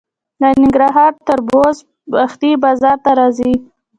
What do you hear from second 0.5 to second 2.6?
ننګرهار تربوز وختي